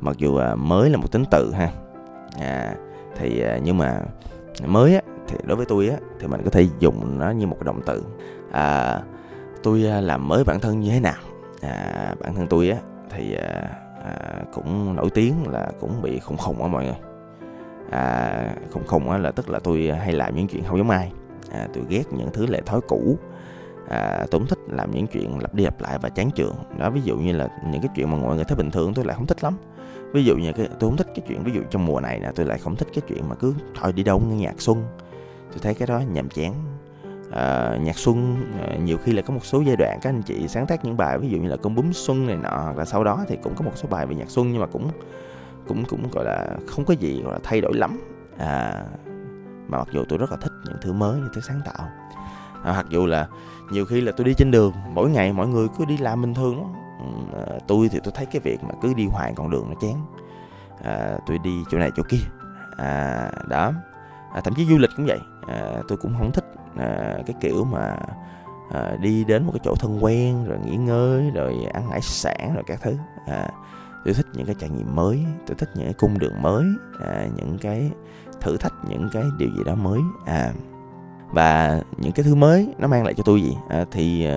Mặc 0.00 0.16
dù 0.18 0.36
à, 0.36 0.54
mới 0.54 0.90
là 0.90 0.96
một 0.96 1.12
tính 1.12 1.24
từ 1.30 1.52
ha. 1.52 1.70
À, 2.40 2.74
thì 3.16 3.40
à, 3.40 3.58
nhưng 3.62 3.78
mà 3.78 4.00
mới 4.66 4.94
á 4.94 5.00
thì 5.28 5.36
đối 5.44 5.56
với 5.56 5.66
tôi 5.66 5.88
á 5.88 5.96
thì 6.20 6.26
mình 6.26 6.40
có 6.44 6.50
thể 6.50 6.66
dùng 6.78 7.18
nó 7.18 7.30
như 7.30 7.46
một 7.46 7.56
cái 7.60 7.64
động 7.64 7.80
từ. 7.86 8.04
À, 8.52 9.00
tôi 9.62 9.86
à, 9.86 10.00
làm 10.00 10.28
mới 10.28 10.44
bản 10.44 10.60
thân 10.60 10.80
như 10.80 10.90
thế 10.90 11.00
nào? 11.00 11.20
À, 11.60 12.14
bản 12.20 12.34
thân 12.34 12.46
tôi 12.46 12.68
á 12.68 12.78
thì 13.10 13.34
à, 13.34 13.70
à, 14.04 14.42
cũng 14.54 14.96
nổi 14.96 15.10
tiếng 15.10 15.34
là 15.48 15.68
cũng 15.80 16.02
bị 16.02 16.18
khủng 16.18 16.36
khùng 16.36 16.62
á 16.62 16.68
mọi 16.68 16.84
người. 16.84 16.96
À, 17.90 18.54
khùng 18.72 18.86
khùng 18.86 19.10
á 19.10 19.18
là 19.18 19.30
tức 19.30 19.50
là 19.50 19.58
tôi 19.58 19.92
hay 19.98 20.12
làm 20.12 20.36
những 20.36 20.48
chuyện 20.48 20.64
không 20.64 20.78
giống 20.78 20.90
ai. 20.90 21.12
À, 21.52 21.68
tôi 21.74 21.84
ghét 21.88 22.04
những 22.12 22.28
thứ 22.32 22.46
lệ 22.46 22.60
thói 22.66 22.80
cũ. 22.88 23.18
À, 23.88 24.26
tôi 24.30 24.40
cũng 24.40 24.48
thích 24.48 24.58
làm 24.68 24.90
những 24.90 25.06
chuyện 25.06 25.38
lặp 25.38 25.54
đi 25.54 25.64
lặp 25.64 25.80
lại 25.80 25.98
và 26.02 26.08
chán 26.08 26.30
chường. 26.30 26.54
Đó 26.78 26.90
ví 26.90 27.00
dụ 27.00 27.16
như 27.16 27.32
là 27.32 27.48
những 27.70 27.82
cái 27.82 27.90
chuyện 27.94 28.10
mà 28.10 28.16
mọi 28.16 28.36
người 28.36 28.44
thấy 28.44 28.56
bình 28.56 28.70
thường 28.70 28.94
tôi 28.94 29.04
lại 29.04 29.16
không 29.16 29.26
thích 29.26 29.44
lắm. 29.44 29.54
Ví 30.12 30.24
dụ 30.24 30.36
như 30.36 30.52
cái 30.52 30.68
tôi 30.78 30.90
không 30.90 30.96
thích 30.96 31.06
cái 31.14 31.24
chuyện 31.28 31.44
ví 31.44 31.52
dụ 31.52 31.60
trong 31.70 31.86
mùa 31.86 32.00
này 32.00 32.20
nè 32.20 32.30
tôi 32.34 32.46
lại 32.46 32.58
không 32.58 32.76
thích 32.76 32.88
cái 32.94 33.02
chuyện 33.08 33.28
mà 33.28 33.34
cứ 33.34 33.54
thôi 33.80 33.92
đi 33.92 34.02
đâu 34.02 34.20
nghe 34.20 34.36
nhạc 34.36 34.60
xuân 34.60 34.84
tôi 35.50 35.58
thấy 35.62 35.74
cái 35.74 35.86
đó 35.86 36.02
nhàm 36.12 36.28
chán. 36.28 36.54
À, 37.30 37.76
nhạc 37.80 37.98
xuân 37.98 38.36
à, 38.62 38.76
nhiều 38.76 38.98
khi 38.98 39.12
là 39.12 39.22
có 39.22 39.34
một 39.34 39.44
số 39.44 39.60
giai 39.60 39.76
đoạn 39.76 39.98
các 40.02 40.10
anh 40.10 40.22
chị 40.22 40.48
sáng 40.48 40.66
tác 40.66 40.84
những 40.84 40.96
bài 40.96 41.18
ví 41.18 41.28
dụ 41.28 41.38
như 41.38 41.48
là 41.48 41.56
con 41.56 41.74
bướm 41.74 41.92
xuân 41.92 42.26
này 42.26 42.36
nọ 42.36 42.60
hoặc 42.64 42.76
là 42.76 42.84
sau 42.84 43.04
đó 43.04 43.24
thì 43.28 43.38
cũng 43.42 43.54
có 43.54 43.64
một 43.64 43.72
số 43.74 43.88
bài 43.88 44.06
về 44.06 44.14
nhạc 44.14 44.30
xuân 44.30 44.52
nhưng 44.52 44.60
mà 44.60 44.66
cũng 44.66 44.90
cũng 45.68 45.84
cũng 45.84 46.10
gọi 46.12 46.24
là 46.24 46.56
không 46.66 46.84
có 46.84 46.94
gì 46.94 47.22
gọi 47.22 47.32
là 47.32 47.38
thay 47.42 47.60
đổi 47.60 47.76
lắm. 47.76 48.00
À, 48.38 48.84
mà 49.68 49.78
mặc 49.78 49.88
dù 49.92 50.04
tôi 50.08 50.18
rất 50.18 50.30
là 50.30 50.36
thích 50.36 50.52
những 50.64 50.76
thứ 50.82 50.92
mới 50.92 51.20
những 51.20 51.30
thứ 51.34 51.40
sáng 51.40 51.60
tạo. 51.64 51.88
À, 52.62 52.72
mặc 52.72 52.86
dù 52.88 53.06
là 53.06 53.28
nhiều 53.70 53.84
khi 53.84 54.00
là 54.00 54.12
tôi 54.12 54.24
đi 54.24 54.34
trên 54.34 54.50
đường 54.50 54.72
mỗi 54.92 55.10
ngày 55.10 55.32
mọi 55.32 55.48
người 55.48 55.68
cứ 55.78 55.84
đi 55.84 55.96
làm 55.96 56.22
bình 56.22 56.34
thường 56.34 56.56
đó 56.56 56.68
à, 56.74 56.84
ừ, 56.98 57.38
ờ, 57.46 57.58
tôi 57.66 57.88
thì 57.88 58.00
tôi 58.04 58.12
thấy 58.16 58.26
cái 58.26 58.40
việc 58.40 58.64
mà 58.64 58.74
cứ 58.82 58.94
đi 58.94 59.06
hoài 59.06 59.32
con 59.36 59.50
đường 59.50 59.66
nó 59.68 59.74
chán. 59.80 60.06
À, 60.84 61.18
tôi 61.26 61.38
đi 61.38 61.64
chỗ 61.70 61.78
này 61.78 61.90
chỗ 61.96 62.02
kia. 62.08 62.18
À, 62.76 63.30
đó 63.48 63.72
à, 64.34 64.40
thậm 64.40 64.54
chí 64.54 64.66
du 64.66 64.78
lịch 64.78 64.90
cũng 64.96 65.06
vậy. 65.06 65.18
À, 65.48 65.82
tôi 65.88 65.98
cũng 65.98 66.14
không 66.18 66.32
thích 66.32 66.44
à, 66.76 67.18
cái 67.26 67.36
kiểu 67.40 67.64
mà 67.64 67.96
à, 68.72 68.96
đi 69.00 69.24
đến 69.24 69.44
một 69.44 69.52
cái 69.52 69.60
chỗ 69.64 69.74
thân 69.74 70.04
quen 70.04 70.44
rồi 70.44 70.58
nghỉ 70.64 70.76
ngơi 70.76 71.30
rồi 71.34 71.54
ăn 71.72 71.90
hải 71.90 72.00
sản 72.00 72.54
rồi 72.54 72.64
các 72.66 72.80
thứ. 72.82 72.96
À, 73.26 73.48
tôi 74.04 74.14
thích 74.14 74.26
những 74.32 74.46
cái 74.46 74.54
trải 74.58 74.70
nghiệm 74.70 74.96
mới 74.96 75.24
tôi 75.46 75.56
thích 75.58 75.68
những 75.74 75.84
cái 75.84 75.94
cung 75.94 76.18
đường 76.18 76.42
mới 76.42 76.64
à, 77.00 77.26
những 77.36 77.58
cái 77.60 77.90
thử 78.40 78.56
thách 78.56 78.74
những 78.88 79.08
cái 79.12 79.22
điều 79.38 79.48
gì 79.56 79.64
đó 79.64 79.74
mới. 79.74 80.00
À 80.26 80.52
và 81.30 81.80
những 81.96 82.12
cái 82.12 82.24
thứ 82.24 82.34
mới 82.34 82.74
nó 82.78 82.88
mang 82.88 83.04
lại 83.04 83.14
cho 83.14 83.22
tôi 83.26 83.42
gì? 83.42 83.56
À, 83.68 83.84
thì 83.90 84.28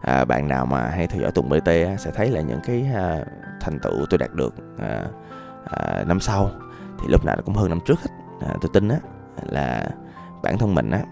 à, 0.00 0.24
bạn 0.24 0.48
nào 0.48 0.66
mà 0.66 0.88
hay 0.88 1.06
theo 1.06 1.22
dõi 1.22 1.32
tùng 1.32 1.48
bt 1.48 1.68
sẽ 1.98 2.10
thấy 2.14 2.30
là 2.30 2.40
những 2.40 2.60
cái 2.64 2.90
à, 2.94 3.24
thành 3.60 3.78
tựu 3.78 4.06
tôi 4.10 4.18
đạt 4.18 4.34
được 4.34 4.54
à, 4.78 5.04
à, 5.64 6.04
năm 6.06 6.20
sau. 6.20 6.50
Thì 7.00 7.08
lúc 7.08 7.24
nào 7.24 7.36
cũng 7.44 7.54
hơn 7.54 7.68
năm 7.68 7.78
trước 7.86 8.00
hết. 8.00 8.10
À, 8.40 8.54
tôi 8.60 8.70
tin 8.72 8.88
á 8.88 8.96
là 9.42 9.88
bản 10.42 10.58
thân 10.58 10.74
mình 10.74 10.90
á 10.90 11.04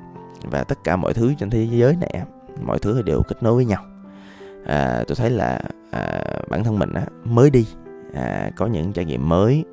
và 0.42 0.64
tất 0.64 0.78
cả 0.84 0.96
mọi 0.96 1.14
thứ 1.14 1.34
trên 1.38 1.50
thế 1.50 1.68
giới 1.70 1.96
này 1.96 2.22
mọi 2.62 2.78
thứ 2.78 3.02
đều 3.02 3.22
kết 3.28 3.42
nối 3.42 3.54
với 3.54 3.64
nhau. 3.64 3.84
À, 4.66 5.04
tôi 5.08 5.16
thấy 5.16 5.30
là 5.30 5.60
à, 5.90 6.22
bản 6.48 6.64
thân 6.64 6.78
mình 6.78 6.92
á 6.92 7.02
mới 7.24 7.50
đi 7.50 7.66
à, 8.14 8.50
có 8.56 8.66
những 8.66 8.92
trải 8.92 9.04
nghiệm 9.04 9.28
mới 9.28 9.64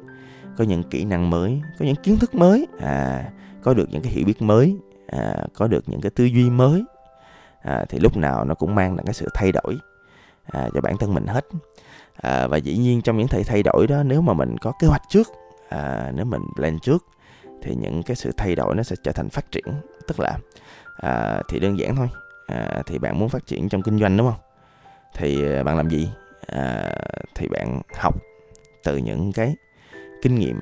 có 0.57 0.63
những 0.63 0.83
kỹ 0.83 1.05
năng 1.05 1.29
mới 1.29 1.61
có 1.79 1.85
những 1.85 1.95
kiến 1.95 2.17
thức 2.17 2.35
mới 2.35 2.67
à, 2.79 3.23
có 3.63 3.73
được 3.73 3.89
những 3.91 4.01
cái 4.01 4.11
hiểu 4.11 4.25
biết 4.25 4.41
mới 4.41 4.77
à, 5.07 5.35
có 5.53 5.67
được 5.67 5.83
những 5.89 6.01
cái 6.01 6.09
tư 6.09 6.23
duy 6.23 6.49
mới 6.49 6.83
à, 7.61 7.85
thì 7.89 7.99
lúc 7.99 8.17
nào 8.17 8.45
nó 8.45 8.55
cũng 8.55 8.75
mang 8.75 8.95
lại 8.95 9.03
cái 9.05 9.13
sự 9.13 9.29
thay 9.33 9.51
đổi 9.51 9.77
à, 10.45 10.69
cho 10.73 10.81
bản 10.81 10.97
thân 10.97 11.13
mình 11.13 11.27
hết. 11.27 11.45
À, 12.21 12.47
và 12.47 12.57
dĩ 12.57 12.77
nhiên 12.77 13.01
trong 13.01 13.17
những 13.17 13.27
thời 13.27 13.43
thay 13.43 13.63
đổi 13.63 13.87
đó 13.87 14.03
nếu 14.03 14.21
mà 14.21 14.33
mình 14.33 14.57
có 14.57 14.71
kế 14.79 14.87
hoạch 14.87 15.01
trước 15.09 15.27
à, 15.69 16.11
nếu 16.15 16.25
mình 16.25 16.41
plan 16.55 16.79
trước 16.79 17.05
thì 17.61 17.75
những 17.75 18.03
cái 18.03 18.15
sự 18.15 18.31
thay 18.37 18.55
đổi 18.55 18.75
nó 18.75 18.83
sẽ 18.83 18.95
trở 19.03 19.11
thành 19.11 19.29
phát 19.29 19.51
triển. 19.51 19.65
Tức 20.07 20.19
là 20.19 20.37
à, 20.97 21.41
thì 21.49 21.59
đơn 21.59 21.79
giản 21.79 21.95
thôi. 21.95 22.07
À, 22.47 22.81
thì 22.85 22.97
bạn 22.97 23.19
muốn 23.19 23.29
phát 23.29 23.45
triển 23.47 23.69
trong 23.69 23.81
kinh 23.81 23.99
doanh 23.99 24.17
đúng 24.17 24.27
không? 24.27 24.39
Thì 25.15 25.55
à, 25.55 25.63
bạn 25.63 25.77
làm 25.77 25.89
gì? 25.89 26.09
À, 26.47 26.91
thì 27.35 27.47
bạn 27.47 27.81
học 27.97 28.15
từ 28.83 28.97
những 28.97 29.31
cái 29.33 29.55
kinh 30.21 30.35
nghiệm 30.35 30.59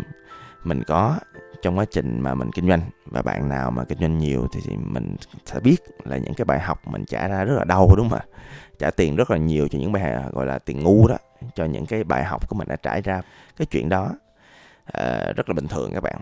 mình 0.64 0.84
có 0.84 1.18
trong 1.62 1.78
quá 1.78 1.86
trình 1.92 2.22
mà 2.22 2.36
mình 2.36 2.52
kinh 2.52 2.68
doanh. 2.68 2.82
Và 3.06 3.22
bạn 3.22 3.50
nào 3.50 3.72
mà 3.72 3.84
kinh 3.84 4.00
doanh 4.00 4.18
nhiều 4.18 4.48
thì, 4.54 4.76
mình 4.78 5.16
sẽ 5.46 5.60
biết 5.60 5.78
là 6.04 6.18
những 6.18 6.34
cái 6.34 6.46
bài 6.46 6.60
học 6.60 6.88
mình 6.88 7.06
trả 7.06 7.28
ra 7.28 7.44
rất 7.44 7.56
là 7.56 7.64
đau 7.64 7.90
đúng 7.98 8.10
không 8.10 8.20
ạ? 8.20 8.26
Trả 8.80 8.92
tiền 8.92 9.16
rất 9.16 9.32
là 9.32 9.38
nhiều 9.38 9.68
cho 9.68 9.80
những 9.80 9.92
bài 9.92 10.04
à, 10.14 10.30
gọi 10.32 10.46
là 10.46 10.60
tiền 10.60 10.84
ngu 10.84 11.08
đó 11.08 11.18
cho 11.56 11.66
những 11.66 11.86
cái 11.86 12.04
bài 12.04 12.24
học 12.24 12.50
của 12.50 12.56
mình 12.56 12.68
đã 12.68 12.76
trải 12.76 13.02
ra. 13.02 13.22
Cái 13.58 13.66
chuyện 13.66 13.90
đó 13.90 14.12
uh, 14.98 15.36
rất 15.36 15.50
là 15.50 15.54
bình 15.54 15.68
thường 15.68 15.92
các 15.94 16.04
bạn 16.04 16.20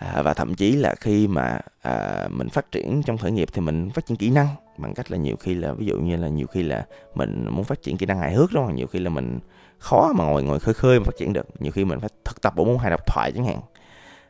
à, 0.00 0.22
và 0.22 0.34
thậm 0.34 0.54
chí 0.54 0.72
là 0.72 0.94
khi 1.00 1.28
mà 1.28 1.58
à, 1.82 2.28
mình 2.30 2.48
phát 2.48 2.70
triển 2.70 3.02
trong 3.02 3.18
khởi 3.18 3.30
nghiệp 3.30 3.48
thì 3.52 3.60
mình 3.60 3.90
phát 3.90 4.06
triển 4.06 4.16
kỹ 4.16 4.30
năng 4.30 4.46
bằng 4.78 4.94
cách 4.94 5.10
là 5.10 5.16
nhiều 5.16 5.36
khi 5.36 5.54
là 5.54 5.72
ví 5.72 5.86
dụ 5.86 5.98
như 5.98 6.16
là 6.16 6.28
nhiều 6.28 6.46
khi 6.46 6.62
là 6.62 6.86
mình 7.14 7.46
muốn 7.50 7.64
phát 7.64 7.82
triển 7.82 7.96
kỹ 7.96 8.06
năng 8.06 8.18
hài 8.18 8.34
hước 8.34 8.52
đúng 8.52 8.66
không? 8.66 8.76
Nhiều 8.76 8.86
khi 8.86 8.98
là 8.98 9.10
mình 9.10 9.38
khó 9.78 10.12
mà 10.14 10.24
ngồi 10.24 10.42
ngồi 10.42 10.60
khơi 10.60 10.74
khơi 10.74 10.98
mà 10.98 11.04
phát 11.04 11.16
triển 11.18 11.32
được. 11.32 11.46
Nhiều 11.60 11.72
khi 11.72 11.84
mình 11.84 12.00
phải 12.00 12.08
thực 12.24 12.42
tập 12.42 12.52
bộ 12.56 12.64
môn 12.64 12.78
hài 12.78 12.90
độc 12.90 13.06
thoại 13.06 13.32
chẳng 13.34 13.44
hạn. 13.44 13.60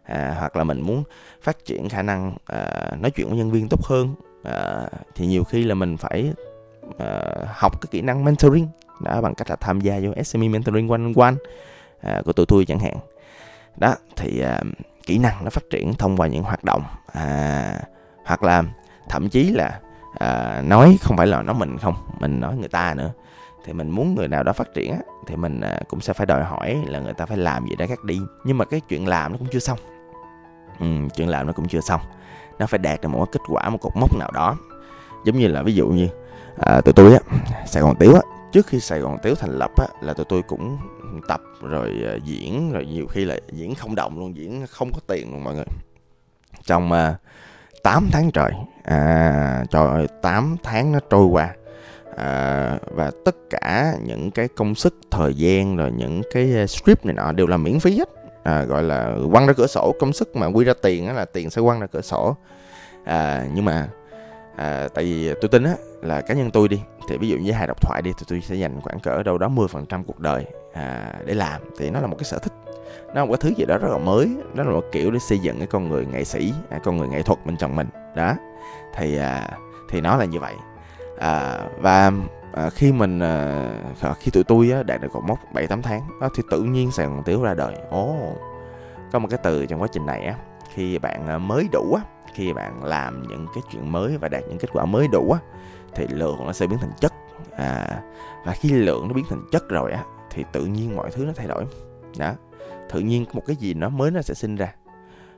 À, 0.02 0.36
hoặc 0.38 0.56
là 0.56 0.64
mình 0.64 0.80
muốn 0.80 1.02
phát 1.42 1.64
triển 1.64 1.88
khả 1.88 2.02
năng 2.02 2.36
à, 2.46 2.90
nói 3.00 3.10
chuyện 3.10 3.28
với 3.28 3.38
nhân 3.38 3.50
viên 3.50 3.68
tốt 3.68 3.84
hơn. 3.84 4.14
À, 4.44 4.88
thì 5.14 5.26
nhiều 5.26 5.44
khi 5.44 5.64
là 5.64 5.74
mình 5.74 5.96
phải 5.96 6.32
à, 6.98 7.22
học 7.46 7.80
cái 7.80 7.88
kỹ 7.90 8.00
năng 8.00 8.24
mentoring. 8.24 8.68
Đó 9.00 9.20
bằng 9.20 9.34
cách 9.34 9.50
là 9.50 9.56
tham 9.56 9.80
gia 9.80 10.00
vô 10.02 10.22
SME 10.24 10.48
mentoring 10.48 10.88
one 10.88 11.02
on 11.02 11.12
one 11.16 11.34
à, 12.00 12.22
của 12.24 12.32
tụi 12.32 12.46
tôi 12.46 12.64
chẳng 12.64 12.78
hạn. 12.78 12.96
Đó 13.76 13.94
thì 14.16 14.40
à, 14.40 14.62
kỹ 15.06 15.18
năng 15.18 15.44
nó 15.44 15.50
phát 15.50 15.62
triển 15.70 15.94
thông 15.94 16.16
qua 16.16 16.26
những 16.26 16.42
hoạt 16.42 16.64
động 16.64 16.82
à, 17.12 17.80
hoặc 18.24 18.42
là 18.42 18.62
thậm 19.08 19.28
chí 19.28 19.50
là 19.50 19.80
à, 20.18 20.62
nói 20.66 20.98
không 21.02 21.16
phải 21.16 21.26
là 21.26 21.42
nói 21.42 21.54
mình 21.54 21.78
không 21.78 21.94
mình 22.20 22.40
nói 22.40 22.56
người 22.56 22.68
ta 22.68 22.94
nữa. 22.94 23.10
Thì 23.64 23.72
mình 23.72 23.90
muốn 23.90 24.14
người 24.14 24.28
nào 24.28 24.42
đó 24.42 24.52
phát 24.52 24.74
triển 24.74 25.00
thì 25.26 25.36
mình 25.36 25.60
à, 25.60 25.80
cũng 25.88 26.00
sẽ 26.00 26.12
phải 26.12 26.26
đòi 26.26 26.44
hỏi 26.44 26.76
là 26.86 26.98
người 27.00 27.14
ta 27.14 27.26
phải 27.26 27.36
làm 27.36 27.66
gì 27.66 27.76
đó 27.76 27.86
khác 27.88 28.04
đi. 28.04 28.20
Nhưng 28.44 28.58
mà 28.58 28.64
cái 28.64 28.80
chuyện 28.80 29.08
làm 29.08 29.32
nó 29.32 29.38
cũng 29.38 29.48
chưa 29.52 29.58
xong. 29.58 29.78
Ừ, 30.80 30.86
chuyện 31.16 31.28
làm 31.28 31.46
nó 31.46 31.52
cũng 31.52 31.68
chưa 31.68 31.80
xong. 31.80 32.00
Nó 32.58 32.66
phải 32.66 32.78
đạt 32.78 33.00
được 33.00 33.08
một 33.08 33.32
kết 33.32 33.40
quả 33.48 33.68
một 33.68 33.78
cột 33.80 33.96
mốc 33.96 34.16
nào 34.16 34.30
đó. 34.34 34.56
Giống 35.24 35.38
như 35.38 35.48
là 35.48 35.62
ví 35.62 35.74
dụ 35.74 35.88
như 35.88 36.08
à, 36.58 36.80
tụi 36.80 36.92
tôi 36.92 37.12
á 37.12 37.20
sài 37.66 37.82
gòn 37.82 37.96
tiếu 37.98 38.14
á 38.14 38.20
trước 38.52 38.66
khi 38.66 38.80
sài 38.80 39.00
gòn 39.00 39.18
tiếu 39.22 39.34
thành 39.34 39.58
lập 39.58 39.70
á 39.76 39.86
là 40.02 40.14
tụi 40.14 40.24
tôi 40.28 40.42
cũng 40.42 40.78
tập 41.28 41.40
rồi 41.62 42.02
ờ, 42.06 42.18
diễn 42.24 42.72
rồi 42.72 42.86
nhiều 42.86 43.06
khi 43.06 43.24
là 43.24 43.36
diễn 43.52 43.74
không 43.74 43.94
đồng 43.94 44.18
luôn 44.18 44.36
diễn 44.36 44.66
không 44.66 44.90
có 44.92 45.00
tiền 45.06 45.32
luôn 45.32 45.44
mọi 45.44 45.54
người. 45.54 45.64
Trong 46.64 46.92
ờ, 46.92 47.10
uh, 47.10 47.82
8 47.82 48.08
tháng 48.12 48.30
trời 48.30 48.50
à, 48.84 49.64
trời 49.70 49.88
ơi 49.88 50.06
8 50.22 50.56
tháng 50.62 50.92
nó 50.92 50.98
trôi 51.10 51.26
qua 51.26 51.54
à, 52.16 52.78
và 52.90 53.10
tất 53.24 53.36
cả 53.50 53.94
những 54.04 54.30
cái 54.30 54.48
công 54.48 54.74
sức 54.74 54.94
thời 55.10 55.34
gian 55.34 55.76
rồi 55.76 55.92
những 55.96 56.22
cái 56.34 56.52
ờ, 56.56 56.66
script 56.66 57.06
này 57.06 57.14
nọ 57.14 57.32
đều 57.32 57.46
là 57.46 57.56
miễn 57.56 57.80
phí 57.80 57.98
hết. 57.98 58.08
À, 58.42 58.62
gọi 58.62 58.82
là 58.82 59.12
quăng 59.32 59.46
ra 59.46 59.52
cửa 59.52 59.66
sổ 59.66 59.94
công 60.00 60.12
sức 60.12 60.36
mà 60.36 60.46
quy 60.46 60.64
ra 60.64 60.72
tiền 60.82 61.06
á 61.06 61.12
là 61.12 61.24
tiền 61.24 61.50
sẽ 61.50 61.62
quăng 61.62 61.80
ra 61.80 61.86
cửa 61.86 62.00
sổ. 62.00 62.36
À, 63.04 63.46
nhưng 63.54 63.64
mà 63.64 63.88
à, 64.60 64.88
tại 64.94 65.04
vì 65.04 65.34
tôi 65.40 65.48
tin 65.48 65.64
á 65.64 65.74
là 66.02 66.20
cá 66.20 66.34
nhân 66.34 66.50
tôi 66.50 66.68
đi 66.68 66.82
thì 67.08 67.18
ví 67.18 67.28
dụ 67.28 67.36
như 67.36 67.52
hai 67.52 67.66
độc 67.66 67.80
thoại 67.80 68.02
đi 68.02 68.12
thì 68.18 68.24
tôi 68.28 68.40
sẽ 68.40 68.54
dành 68.54 68.80
khoảng 68.80 69.00
cỡ 69.00 69.22
đâu 69.22 69.38
đó 69.38 69.48
10% 69.48 70.04
cuộc 70.04 70.18
đời 70.18 70.46
à, 70.72 71.12
để 71.24 71.34
làm. 71.34 71.62
Thì 71.78 71.90
nó 71.90 72.00
là 72.00 72.06
một 72.06 72.16
cái 72.18 72.24
sở 72.24 72.38
thích 72.38 72.52
nó 73.08 73.14
là 73.14 73.24
một 73.24 73.32
cái 73.32 73.38
thứ 73.40 73.56
gì 73.56 73.64
đó 73.64 73.78
rất 73.78 73.88
là 73.88 73.98
mới 73.98 74.28
nó 74.54 74.62
là 74.62 74.70
một 74.70 74.84
kiểu 74.92 75.10
để 75.10 75.18
xây 75.18 75.38
dựng 75.38 75.58
cái 75.58 75.66
con 75.66 75.88
người 75.88 76.06
nghệ 76.06 76.24
sĩ 76.24 76.52
à, 76.70 76.78
con 76.84 76.96
người 76.96 77.08
nghệ 77.08 77.22
thuật 77.22 77.46
bên 77.46 77.56
trong 77.56 77.76
mình. 77.76 77.88
Đó 78.16 78.34
thì 78.96 79.16
à, 79.16 79.50
thì 79.88 80.00
nó 80.00 80.16
là 80.16 80.24
như 80.24 80.40
vậy. 80.40 80.54
À, 81.18 81.60
và 81.78 82.12
à, 82.52 82.70
khi 82.70 82.92
mình 82.92 83.20
à, 83.20 84.14
khi 84.20 84.30
tụi 84.30 84.44
tôi 84.44 84.70
á, 84.70 84.82
đạt 84.82 85.00
được 85.00 85.08
cột 85.12 85.24
mốc 85.24 85.38
bảy 85.52 85.66
tám 85.66 85.82
tháng 85.82 86.00
đó, 86.20 86.28
thì 86.34 86.42
tự 86.50 86.62
nhiên 86.62 86.90
sài 86.92 87.06
gòn 87.06 87.22
tiếu 87.24 87.42
ra 87.42 87.54
đời. 87.54 87.74
Ồ 87.90 88.16
có 89.12 89.18
một 89.18 89.28
cái 89.30 89.38
từ 89.42 89.66
trong 89.66 89.82
quá 89.82 89.88
trình 89.92 90.06
này 90.06 90.24
á 90.24 90.34
khi 90.74 90.98
bạn 90.98 91.26
à, 91.28 91.38
mới 91.38 91.68
đủ 91.72 91.94
á 91.94 92.02
khi 92.34 92.52
bạn 92.52 92.84
làm 92.84 93.22
những 93.22 93.46
cái 93.54 93.62
chuyện 93.72 93.92
mới 93.92 94.16
và 94.16 94.28
đạt 94.28 94.42
những 94.48 94.58
kết 94.58 94.68
quả 94.72 94.84
mới 94.84 95.08
đủ 95.12 95.32
á 95.32 95.40
thì 95.94 96.06
lượng 96.10 96.36
nó 96.46 96.52
sẽ 96.52 96.66
biến 96.66 96.78
thành 96.78 96.92
chất. 97.00 97.12
À, 97.56 98.02
và 98.44 98.52
khi 98.52 98.68
lượng 98.68 99.08
nó 99.08 99.14
biến 99.14 99.24
thành 99.28 99.42
chất 99.52 99.68
rồi 99.68 99.92
á 99.92 100.04
thì 100.30 100.44
tự 100.52 100.66
nhiên 100.66 100.96
mọi 100.96 101.10
thứ 101.10 101.24
nó 101.24 101.32
thay 101.36 101.46
đổi. 101.46 101.64
Đó 102.18 102.32
tự 102.92 103.00
nhiên 103.00 103.24
một 103.32 103.42
cái 103.46 103.56
gì 103.56 103.74
nó 103.74 103.88
mới 103.88 104.10
nó 104.10 104.22
sẽ 104.22 104.34
sinh 104.34 104.56
ra. 104.56 104.74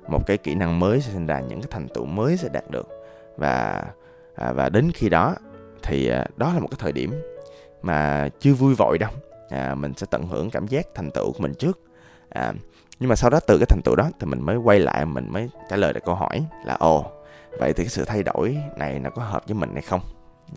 Một 0.09 0.27
cái 0.27 0.37
kỹ 0.39 0.55
năng 0.55 0.81
mới 0.81 1.01
sẽ 1.01 1.13
sinh 1.13 1.27
ra 1.27 1.41
những 1.41 1.61
cái 1.61 1.69
thành 1.71 1.89
tựu 1.89 2.05
mới 2.05 2.37
sẽ 2.37 2.49
đạt 2.53 2.71
được. 2.71 2.89
Và 3.37 3.85
à, 4.35 4.53
và 4.53 4.69
đến 4.69 4.91
khi 4.95 5.09
đó 5.09 5.35
thì 5.83 6.09
à, 6.09 6.27
đó 6.37 6.53
là 6.55 6.61
một 6.61 6.69
cái 6.71 6.79
thời 6.81 6.93
điểm 6.93 7.13
mà 7.83 8.29
chưa 8.41 8.55
vui 8.55 8.75
vội 8.75 8.99
đâu. 8.99 9.11
À, 9.49 9.75
mình 9.75 9.93
sẽ 9.97 10.07
tận 10.11 10.27
hưởng 10.27 10.51
cảm 10.51 10.67
giác 10.67 10.87
thành 10.95 11.11
tựu 11.11 11.33
của 11.33 11.39
mình 11.43 11.55
trước 11.55 11.81
à, 12.35 12.53
nhưng 13.01 13.09
mà 13.09 13.17
sau 13.17 13.31
đó 13.31 13.41
từ 13.47 13.59
cái 13.59 13.67
thành 13.67 13.81
tựu 13.85 13.97
đó 13.97 14.11
thì 14.21 14.27
mình 14.27 14.41
mới 14.41 14.57
quay 14.57 14.81
lại 14.81 15.07
mình 15.07 15.27
mới 15.33 15.49
trả 15.71 15.77
lời 15.77 15.93
được 15.93 16.01
câu 16.05 16.15
hỏi 16.15 16.45
là 16.65 16.75
ồ 16.75 17.13
vậy 17.59 17.73
thì 17.73 17.85
cái 17.85 17.89
sự 17.89 18.05
thay 18.05 18.23
đổi 18.23 18.57
này 18.77 18.99
nó 18.99 19.11
có 19.11 19.23
hợp 19.23 19.43
với 19.47 19.55
mình 19.55 19.71
hay 19.73 19.83
không? 19.83 20.01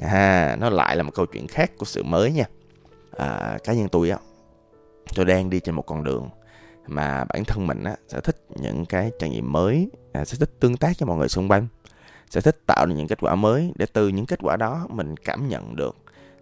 À, 0.01 0.57
nó 0.59 0.69
lại 0.69 0.95
là 0.95 1.03
một 1.03 1.11
câu 1.15 1.25
chuyện 1.25 1.47
khác 1.47 1.71
của 1.77 1.85
sự 1.85 2.03
mới 2.03 2.31
nha. 2.31 2.45
À, 3.17 3.57
cá 3.63 3.73
nhân 3.73 3.89
tôi 3.89 4.09
á 4.09 4.17
tôi 5.15 5.25
đang 5.25 5.49
đi 5.49 5.59
trên 5.59 5.75
một 5.75 5.81
con 5.81 6.03
đường 6.03 6.29
mà 6.87 7.25
bản 7.33 7.43
thân 7.45 7.67
mình 7.67 7.83
á 7.83 7.95
sẽ 8.07 8.19
thích 8.19 8.45
những 8.55 8.85
cái 8.85 9.11
trải 9.19 9.29
nghiệm 9.29 9.51
mới 9.51 9.89
à, 10.13 10.25
sẽ 10.25 10.37
thích 10.39 10.51
tương 10.59 10.77
tác 10.77 10.99
với 10.99 11.07
mọi 11.07 11.17
người 11.17 11.29
xung 11.29 11.51
quanh 11.51 11.67
sẽ 12.29 12.41
thích 12.41 12.57
tạo 12.67 12.85
được 12.85 12.95
những 12.95 13.07
kết 13.07 13.19
quả 13.21 13.35
mới 13.35 13.73
để 13.75 13.85
từ 13.93 14.07
những 14.07 14.25
kết 14.25 14.39
quả 14.43 14.55
đó 14.55 14.87
mình 14.89 15.17
cảm 15.17 15.47
nhận 15.47 15.75
được 15.75 15.95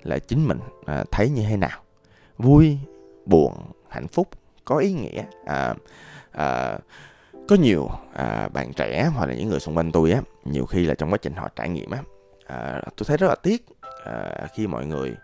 là 0.03 0.19
chính 0.19 0.47
mình 0.47 0.59
à, 0.85 1.03
thấy 1.11 1.29
như 1.29 1.43
thế 1.49 1.57
nào. 1.57 1.79
Vui 2.37 2.77
buồn 3.25 3.53
hạnh 3.89 4.07
phúc 4.07 4.27
có 4.65 4.77
ý 4.77 4.93
nghĩa 4.93 5.23
à, 5.45 5.73
à, 6.31 6.77
có 7.47 7.55
nhiều 7.55 7.87
à, 8.13 8.49
bạn 8.53 8.73
trẻ 8.73 9.09
hoặc 9.15 9.25
là 9.25 9.35
những 9.35 9.49
người 9.49 9.59
xung 9.59 9.77
quanh 9.77 9.91
tôi 9.91 10.11
á 10.11 10.21
nhiều 10.45 10.65
khi 10.65 10.85
là 10.85 10.93
trong 10.93 11.11
quá 11.11 11.17
trình 11.21 11.33
họ 11.33 11.49
trải 11.55 11.69
nghiệm 11.69 11.91
á 11.91 12.03
à, 12.45 12.81
tôi 12.97 13.05
thấy 13.07 13.17
rất 13.17 13.27
là 13.27 13.35
tiếc 13.35 13.65
à, 14.05 14.47
khi 14.55 14.67
mọi 14.67 14.85
người 14.85 15.15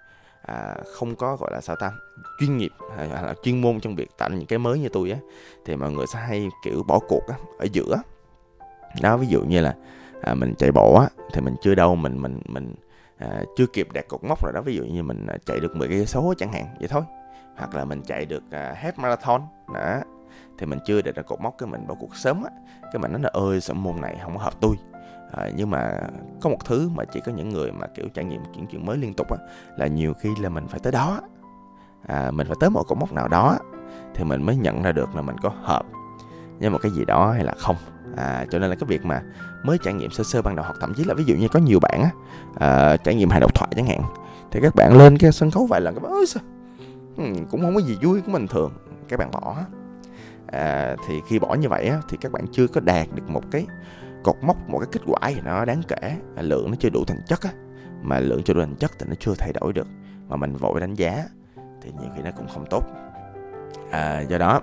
à, 0.42 0.76
không 0.86 1.16
có 1.16 1.36
gọi 1.36 1.50
là 1.54 1.62
sao 1.62 1.76
ta 1.76 1.92
chuyên 2.40 2.58
nghiệp 2.58 2.72
hay 2.98 3.08
là 3.08 3.34
chuyên 3.44 3.62
môn 3.62 3.80
trong 3.80 3.96
việc 3.96 4.10
tạo 4.18 4.30
những 4.30 4.46
cái 4.46 4.60
mới 4.60 4.80
như 4.80 4.90
tôi 4.90 5.12
á 5.12 5.18
thì 5.66 5.76
mọi 5.76 5.92
người 5.92 6.06
sẽ 6.14 6.20
hay 6.20 6.50
kiểu 6.64 6.84
bỏ 6.88 7.00
cuộc 7.00 7.28
á 7.28 7.36
ở 7.60 7.68
giữa. 7.72 8.02
Đó 9.02 9.18
ví 9.18 9.28
dụ 9.28 9.42
như 9.42 9.62
là 9.62 9.76
à, 10.22 10.34
mình 10.34 10.54
chạy 10.58 10.72
bộ 10.72 11.00
á 11.00 11.08
thì 11.34 11.42
mình 11.42 11.56
chưa 11.62 11.76
đâu 11.76 11.96
mình 11.96 12.22
mình 12.22 12.40
mình 12.46 12.74
à, 13.18 13.44
chưa 13.58 13.66
kịp 13.66 13.88
đạt 13.94 14.08
cột 14.08 14.24
mốc 14.24 14.44
rồi 14.44 14.54
đó 14.54 14.62
ví 14.62 14.76
dụ 14.76 14.84
như 14.84 15.04
mình 15.04 15.28
à, 15.28 15.38
chạy 15.46 15.60
được 15.60 15.76
10 15.76 15.88
cây 15.88 16.06
số 16.06 16.34
chẳng 16.38 16.54
hạn 16.54 16.66
vậy 16.80 16.88
thôi 16.88 17.02
hoặc 17.60 17.76
là 17.76 17.86
mình 17.86 18.02
chạy 18.02 18.26
được 18.26 18.44
uh, 18.48 18.54
half 18.54 18.92
marathon 18.96 19.42
đó 19.74 20.02
thì 20.58 20.66
mình 20.66 20.80
chưa 20.86 21.02
để 21.02 21.12
ra 21.12 21.24
cột 21.24 21.42
mốc 21.42 21.56
cái 21.58 21.70
mình 21.70 21.88
bỏ 21.88 21.96
cuộc 22.00 22.16
sớm 22.16 22.44
á 22.44 22.50
cái 22.82 23.00
mình 23.00 23.12
nói 23.12 23.22
là 23.22 23.30
ơi 23.34 23.62
sở 23.62 23.74
môn 23.74 24.02
này 24.02 24.18
không 24.24 24.38
có 24.38 24.44
hợp 24.44 24.54
tôi? 24.62 24.76
À, 25.32 25.50
nhưng 25.56 25.70
mà 25.70 26.00
có 26.42 26.50
một 26.50 26.66
thứ 26.66 26.90
mà 26.90 27.06
chỉ 27.06 27.20
có 27.26 27.32
những 27.32 27.50
người 27.50 27.72
mà 27.72 27.88
kiểu 27.88 28.06
trải 28.14 28.26
nghiệm 28.26 28.42
chuyện 28.56 28.68
chuyện 28.68 28.86
mới 28.86 28.98
liên 28.98 29.14
tục 29.14 29.32
á 29.32 29.38
là 29.78 29.88
nhiều 29.88 30.14
khi 30.14 30.30
là 30.42 30.50
mình 30.50 30.68
phải 30.68 30.80
tới 30.80 30.92
đó 30.92 31.22
à, 32.08 32.32
mình 32.32 32.48
phải 32.48 32.56
tới 32.60 32.70
một 32.70 32.84
cột 32.88 32.98
mốc 32.98 33.14
nào 33.14 33.28
đó 33.28 33.58
thì 34.16 34.24
mình 34.24 34.44
mới 34.44 34.56
nhận 34.56 34.82
ra 34.82 34.92
được 34.92 35.16
là 35.16 35.22
mình 35.22 35.38
có 35.38 35.52
hợp 35.64 35.86
với 36.60 36.70
một 36.70 36.78
cái 36.82 36.92
gì 36.92 37.06
đó 37.06 37.32
hay 37.32 37.44
là 37.44 37.54
không. 37.58 37.76
À, 38.18 38.46
cho 38.52 38.60
nên 38.60 38.70
là 38.70 38.76
cái 38.76 38.88
việc 38.88 39.06
mà 39.06 39.22
mới 39.64 39.78
trải 39.84 39.94
nghiệm 39.94 40.12
sơ 40.12 40.24
sơ 40.24 40.42
ban 40.42 40.56
đầu 40.56 40.66
hoặc 40.66 40.78
thậm 40.82 40.94
chí 40.94 41.04
là 41.04 41.14
ví 41.14 41.24
dụ 41.24 41.36
như 41.36 41.48
có 41.48 41.60
nhiều 41.60 41.80
bạn 41.80 42.02
á 42.04 42.10
à, 42.60 42.98
trải 42.98 43.16
nghiệm 43.16 43.30
hài 43.30 43.40
độc 43.40 43.56
thoại 43.56 43.72
chẳng 43.76 43.86
hạn 43.86 44.02
thì 44.52 44.60
các 44.64 44.76
bạn 44.76 44.98
lên 44.98 45.18
cái 45.18 45.32
sân 45.32 45.52
khấu 45.52 45.66
vài 45.66 45.82
lần 45.82 45.96
các 45.96 46.04
bạn 46.04 46.12
ơi 46.12 46.26
sao 46.28 46.44
Ừ, 47.18 47.24
cũng 47.52 47.62
không 47.62 47.76
có 47.76 47.82
gì 47.82 47.98
vui 48.02 48.22
của 48.22 48.32
mình 48.32 48.48
thường. 48.48 48.72
Các 49.08 49.20
bạn 49.20 49.32
bỏ. 49.32 49.58
À, 50.48 50.96
thì 51.08 51.22
khi 51.28 51.40
bỏ 51.40 51.54
như 51.54 51.70
vậy 51.70 51.88
á, 51.88 52.02
thì 52.10 52.18
các 52.22 52.32
bạn 52.32 52.46
chưa 52.52 52.68
có 52.68 52.82
đạt 52.82 53.08
được 53.16 53.30
một 53.30 53.44
cái 53.52 53.66
cột 54.24 54.36
mốc 54.42 54.70
một 54.70 54.80
cái 54.80 54.88
kết 54.92 55.02
quả 55.08 55.30
gì 55.30 55.42
nó 55.46 55.66
đáng 55.66 55.82
kể. 55.88 56.18
À, 56.36 56.42
lượng 56.42 56.72
nó 56.72 56.76
chưa 56.80 56.90
đủ 56.90 57.04
thành 57.08 57.22
chất 57.28 57.42
á. 57.42 57.50
Mà 58.02 58.20
lượng 58.20 58.44
chưa 58.44 58.54
đủ 58.54 58.60
thành 58.60 58.76
chất 58.76 58.92
thì 59.00 59.06
nó 59.10 59.16
chưa 59.20 59.34
thay 59.38 59.54
đổi 59.54 59.74
được. 59.74 59.88
Mà 60.28 60.36
mình 60.36 60.56
vội 60.56 60.80
đánh 60.80 60.94
giá 60.94 61.26
thì 61.82 61.92
nhiều 62.02 62.10
khi 62.16 62.22
nó 62.22 62.32
cũng 62.38 62.48
không 62.54 62.66
tốt. 62.70 62.84
À, 63.92 64.22
do 64.22 64.38
đó 64.38 64.62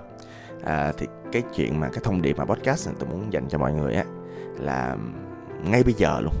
à, 0.63 0.91
thì 0.97 1.07
cái 1.31 1.43
chuyện 1.55 1.79
mà 1.79 1.87
cái 1.87 1.99
thông 2.03 2.21
điệp 2.21 2.37
mà 2.37 2.45
podcast 2.45 2.87
này 2.87 2.95
tôi 2.99 3.09
muốn 3.09 3.33
dành 3.33 3.47
cho 3.49 3.57
mọi 3.57 3.73
người 3.73 3.93
á 3.93 4.03
là 4.59 4.97
ngay 5.63 5.83
bây 5.83 5.93
giờ 5.93 6.19
luôn. 6.21 6.33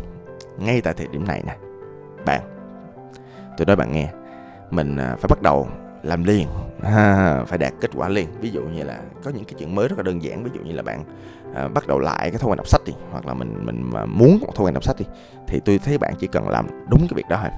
Ngay 0.57 0.81
tại 0.81 0.93
thời 0.93 1.07
điểm 1.07 1.27
này 1.27 1.43
nè. 1.47 1.57
Bạn 2.25 2.41
tôi 3.57 3.65
nói 3.65 3.75
bạn 3.75 3.91
nghe. 3.91 4.13
Mình 4.71 4.97
à, 4.97 5.15
phải 5.19 5.27
bắt 5.29 5.41
đầu 5.41 5.67
làm 6.07 6.23
liền. 6.23 6.47
À, 6.83 7.43
phải 7.47 7.57
đạt 7.57 7.73
kết 7.81 7.91
quả 7.95 8.09
liền. 8.09 8.27
Ví 8.41 8.49
dụ 8.49 8.61
như 8.61 8.83
là 8.83 8.99
có 9.23 9.31
những 9.31 9.45
cái 9.45 9.53
chuyện 9.59 9.75
mới 9.75 9.87
rất 9.87 9.97
là 9.97 10.03
đơn 10.03 10.23
giản. 10.23 10.43
Ví 10.43 10.49
dụ 10.53 10.61
như 10.61 10.73
là 10.73 10.83
bạn 10.83 11.03
à, 11.55 11.67
bắt 11.67 11.87
đầu 11.87 11.99
lại 11.99 12.31
cái 12.31 12.39
thói 12.39 12.49
quen 12.49 12.57
đọc 12.57 12.67
sách 12.67 12.81
đi 12.85 12.93
hoặc 13.11 13.25
là 13.25 13.33
mình 13.33 13.65
mình 13.65 13.89
mà 13.93 14.05
muốn 14.05 14.39
một 14.41 14.55
thói 14.55 14.65
quen 14.65 14.73
đọc 14.73 14.83
sách 14.83 14.95
đi 14.99 15.05
thì 15.47 15.59
tôi 15.65 15.79
thấy 15.85 15.97
bạn 15.97 16.13
chỉ 16.19 16.27
cần 16.27 16.49
làm 16.49 16.67
đúng 16.89 17.01
cái 17.01 17.15
việc 17.15 17.29
đó 17.29 17.37
thôi. 17.41 17.51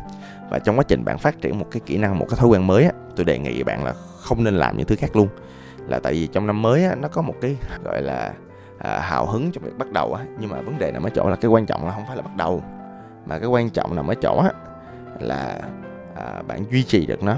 Và 0.50 0.60
trong 0.60 0.78
quá 0.78 0.84
trình 0.88 1.06
bạn 1.06 1.18
phát 1.18 1.42
triển 1.42 1.60
một 1.60 1.66
cái 1.72 1.82
kỹ 1.86 1.98
năng 1.98 2.20
một 2.20 2.26
cái 2.30 2.38
thói 2.40 2.50
quen 2.50 2.68
mới 2.68 2.84
á 2.84 2.92
tôi 3.16 3.26
đề 3.26 3.40
nghị 3.40 3.64
bạn 3.64 3.84
là 3.84 3.94
không 4.22 4.44
nên 4.44 4.56
làm 4.56 4.78
những 4.78 4.88
thứ 4.88 4.96
khác 4.96 5.16
luôn. 5.16 5.28
Là 5.88 6.00
tại 6.00 6.14
vì 6.14 6.28
trong 6.28 6.48
năm 6.48 6.62
mới 6.62 6.86
á, 6.86 6.96
nó 6.96 7.08
có 7.08 7.22
một 7.22 7.36
cái 7.42 7.56
gọi 7.84 8.02
là 8.02 8.34
à, 8.78 9.00
hào 9.00 9.26
hứng 9.26 9.52
trong 9.52 9.64
việc 9.64 9.78
bắt 9.78 9.92
đầu 9.92 10.14
á. 10.14 10.26
Nhưng 10.40 10.50
mà 10.50 10.62
vấn 10.62 10.78
đề 10.78 10.92
nằm 10.92 11.04
ở 11.04 11.10
chỗ 11.10 11.30
là 11.30 11.36
cái 11.36 11.52
quan 11.52 11.66
trọng 11.66 11.86
là 11.86 11.92
không 11.92 12.06
phải 12.08 12.16
là 12.16 12.22
bắt 12.22 12.36
đầu 12.36 12.64
mà 13.26 13.40
cái 13.40 13.48
quan 13.48 13.70
trọng 13.70 13.96
nằm 13.96 14.08
ở 14.08 14.16
chỗ 14.16 14.38
á 14.38 14.52
là 15.20 15.62
à, 16.16 16.42
bạn 16.48 16.64
duy 16.72 16.84
trì 16.84 17.06
được 17.06 17.24
nó 17.24 17.36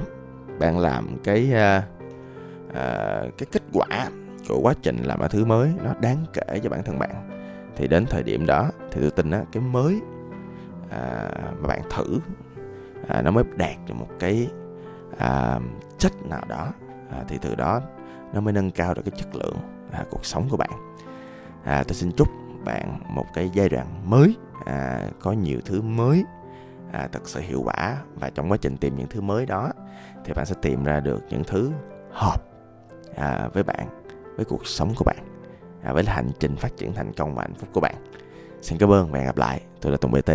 bạn 0.62 0.80
làm 0.80 1.18
cái 1.24 1.50
uh, 1.50 1.84
uh, 2.70 3.38
cái 3.38 3.48
kết 3.52 3.64
quả 3.74 4.10
của 4.50 4.60
quá 4.62 4.74
trình 4.82 4.98
làm 5.04 5.20
ở 5.20 5.28
thứ 5.28 5.46
mới 5.46 5.72
nó 5.84 5.94
đáng 6.02 6.26
kể 6.34 6.60
cho 6.64 6.70
bản 6.70 6.84
thân 6.84 7.00
bạn. 7.00 7.30
Thì 7.76 7.88
đến 7.88 8.06
thời 8.10 8.24
điểm 8.24 8.46
đó 8.46 8.70
thì 8.92 9.02
tôi 9.02 9.12
tin 9.12 9.32
á 9.32 9.42
cái 9.52 9.64
mới 9.64 10.00
à, 10.90 11.30
mà 11.62 11.68
bạn 11.68 11.82
thử 11.90 12.20
à, 13.08 13.22
nó 13.22 13.32
mới 13.32 13.44
đạt 13.56 13.76
được 13.88 13.94
một 13.94 14.08
cái 14.20 14.48
à, 15.18 15.60
chất 15.98 16.12
nào 16.30 16.42
đó 16.48 16.68
à, 17.12 17.24
thì 17.28 17.38
từ 17.42 17.56
đó 17.56 17.82
nó 18.34 18.42
mới 18.42 18.54
nâng 18.54 18.72
cao 18.72 18.94
được 18.94 19.02
cái 19.06 19.20
chất 19.20 19.36
lượng 19.36 19.58
à, 19.92 20.04
cuộc 20.10 20.26
sống 20.26 20.48
của 20.50 20.58
bạn. 20.58 20.94
À, 21.64 21.84
tôi 21.88 21.94
xin 21.94 22.12
chúc 22.12 22.28
bạn 22.66 23.00
một 23.10 23.26
cái 23.34 23.50
giai 23.54 23.70
đoạn 23.70 23.88
mới 24.06 24.36
à, 24.66 25.02
có 25.20 25.32
nhiều 25.32 25.60
thứ 25.66 25.82
mới 25.82 26.24
à, 26.92 27.08
thật 27.12 27.30
sự 27.30 27.40
hiệu 27.40 27.62
quả 27.66 27.98
và 28.16 28.30
trong 28.30 28.52
quá 28.52 28.58
trình 28.62 28.78
tìm 28.78 28.98
những 28.98 29.08
thứ 29.10 29.22
mới 29.22 29.46
đó 29.46 29.72
thì 30.26 30.34
bạn 30.34 30.46
sẽ 30.46 30.56
tìm 30.62 30.84
ra 30.84 31.00
được 31.00 31.20
những 31.30 31.44
thứ 31.44 31.72
hợp 32.12 32.44
à, 33.16 33.50
với 33.54 33.64
bạn 33.64 33.88
với 34.36 34.46
cuộc 34.46 34.68
sống 34.68 34.94
của 34.96 35.06
bạn 35.06 35.18
à, 35.84 35.94
với 35.94 36.04
hành 36.04 36.30
trình 36.40 36.56
phát 36.56 36.78
triển 36.78 36.94
thành 36.94 37.14
công 37.14 37.36
và 37.36 37.42
hạnh 37.42 37.54
phúc 37.54 37.70
của 37.74 37.82
bạn. 37.82 37.96
Xin 38.62 38.78
cảm 38.78 38.92
ơn 38.92 39.12
và 39.12 39.18
hẹn 39.18 39.28
gặp 39.28 39.38
lại. 39.38 39.62
Tôi 39.82 39.92
là 39.92 39.98
tùng 39.98 40.12
bt 40.12 40.32